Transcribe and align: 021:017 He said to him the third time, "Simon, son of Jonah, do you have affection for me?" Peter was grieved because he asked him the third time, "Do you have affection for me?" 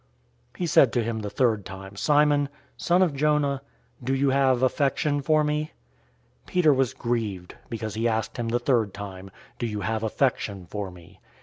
021:017 0.53 0.57
He 0.57 0.65
said 0.65 0.93
to 0.93 1.03
him 1.03 1.19
the 1.19 1.29
third 1.29 1.63
time, 1.63 1.95
"Simon, 1.95 2.49
son 2.75 3.03
of 3.03 3.13
Jonah, 3.13 3.61
do 4.03 4.15
you 4.15 4.31
have 4.31 4.63
affection 4.63 5.21
for 5.21 5.43
me?" 5.43 5.73
Peter 6.47 6.73
was 6.73 6.95
grieved 6.95 7.53
because 7.69 7.93
he 7.93 8.07
asked 8.07 8.37
him 8.37 8.49
the 8.49 8.57
third 8.57 8.95
time, 8.95 9.29
"Do 9.59 9.67
you 9.67 9.81
have 9.81 10.01
affection 10.01 10.65
for 10.65 10.89
me?" 10.89 11.19